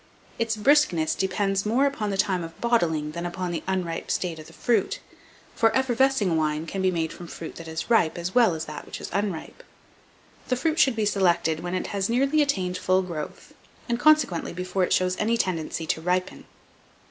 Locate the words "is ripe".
7.67-8.17